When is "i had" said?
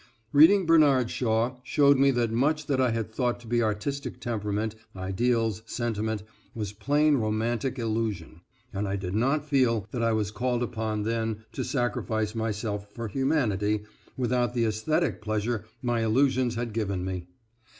2.81-3.11